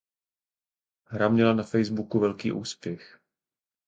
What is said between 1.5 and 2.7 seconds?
na Facebooku velký